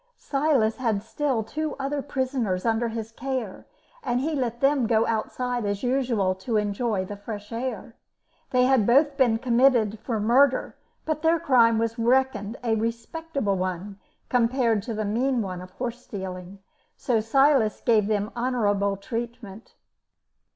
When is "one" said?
13.57-13.99, 15.43-15.61